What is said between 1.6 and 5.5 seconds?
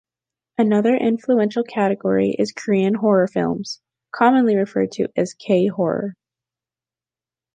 category is the Korean horror films, commonly referred to as